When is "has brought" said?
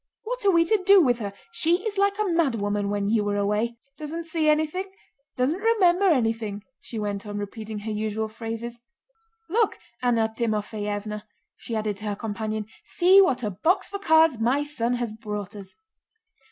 14.93-15.55